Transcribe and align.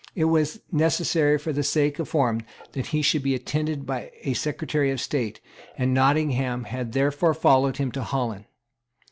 It 0.15 0.25
was 0.25 0.59
necessary 0.71 1.37
for 1.37 1.53
the 1.53 1.61
sake 1.61 1.99
of 1.99 2.09
form 2.09 2.41
that 2.71 2.87
he 2.87 3.03
should 3.03 3.21
be 3.21 3.35
attended 3.35 3.85
by 3.85 4.09
a 4.23 4.33
Secretary 4.33 4.89
of 4.89 4.99
State; 4.99 5.39
and 5.77 5.93
Nottingham 5.93 6.63
had 6.63 6.93
therefore 6.93 7.35
followed 7.35 7.77
him 7.77 7.91
to 7.91 8.01
Holland. 8.01 8.45